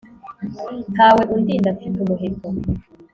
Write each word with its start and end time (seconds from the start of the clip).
Nta 0.93 1.07
we 1.15 1.23
undinda 1.35 1.69
mfite 1.75 1.97
umuheto, 2.01 2.47